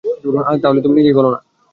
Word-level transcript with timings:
তাহলে 0.63 0.79
তুই 0.83 0.93
নিজেই 0.97 1.15
বল 1.17 1.25
না? 1.33 1.39